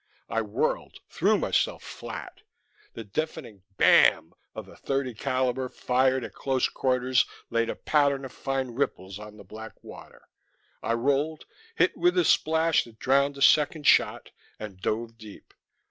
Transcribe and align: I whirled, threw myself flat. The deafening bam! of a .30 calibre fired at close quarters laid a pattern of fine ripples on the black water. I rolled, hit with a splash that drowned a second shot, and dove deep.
I 0.29 0.41
whirled, 0.41 0.99
threw 1.11 1.37
myself 1.37 1.83
flat. 1.83 2.41
The 2.93 3.03
deafening 3.03 3.61
bam! 3.77 4.33
of 4.55 4.67
a 4.67 4.71
.30 4.75 5.15
calibre 5.15 5.69
fired 5.69 6.23
at 6.23 6.33
close 6.33 6.67
quarters 6.67 7.27
laid 7.51 7.69
a 7.69 7.75
pattern 7.75 8.25
of 8.25 8.31
fine 8.31 8.71
ripples 8.71 9.19
on 9.19 9.37
the 9.37 9.43
black 9.43 9.73
water. 9.83 10.23
I 10.81 10.93
rolled, 10.93 11.45
hit 11.75 11.95
with 11.95 12.17
a 12.17 12.25
splash 12.25 12.83
that 12.85 12.97
drowned 12.97 13.37
a 13.37 13.43
second 13.43 13.85
shot, 13.85 14.31
and 14.57 14.81
dove 14.81 15.19
deep. 15.19 15.53